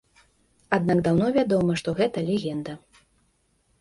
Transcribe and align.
Аднак 0.77 1.03
даўно 1.07 1.27
вядома, 1.37 1.77
што 1.81 1.89
гэта 2.03 2.27
легенда. 2.31 2.73